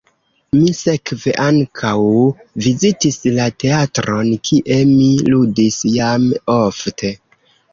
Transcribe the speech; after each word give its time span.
Mi 0.59 0.71
sekve 0.77 1.33
ankaŭ 1.43 1.91
vizitis 2.67 3.19
la 3.37 3.45
teatron, 3.65 4.33
kie 4.49 4.79
mi 4.95 5.13
ludis 5.35 5.81
jam 5.99 6.27
ofte. 6.57 7.13